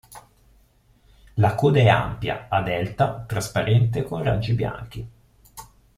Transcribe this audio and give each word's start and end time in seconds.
La 1.35 1.53
coda 1.53 1.77
è 1.79 1.87
ampia, 1.87 2.47
a 2.49 2.63
delta, 2.63 3.23
trasparente 3.27 4.01
con 4.01 4.23
raggi 4.23 4.53
bianchi. 4.53 5.09